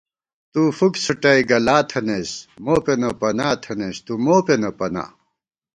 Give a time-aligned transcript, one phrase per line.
[0.51, 2.31] تُو فُک څھُٹَئ گلا تھنَئیس،
[2.65, 5.03] موپېنہ پنا تھنَئیس تُو مو پېنہ پنا